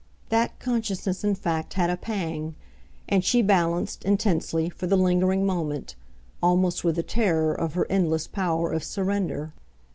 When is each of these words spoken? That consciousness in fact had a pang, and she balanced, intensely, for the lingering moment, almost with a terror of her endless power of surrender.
That 0.29 0.57
consciousness 0.57 1.23
in 1.23 1.35
fact 1.35 1.75
had 1.75 1.91
a 1.91 1.95
pang, 1.95 2.55
and 3.07 3.23
she 3.23 3.43
balanced, 3.43 4.03
intensely, 4.03 4.67
for 4.67 4.87
the 4.87 4.97
lingering 4.97 5.45
moment, 5.45 5.93
almost 6.41 6.83
with 6.83 6.97
a 6.97 7.03
terror 7.03 7.53
of 7.53 7.75
her 7.75 7.85
endless 7.87 8.25
power 8.25 8.71
of 8.71 8.83
surrender. 8.83 9.53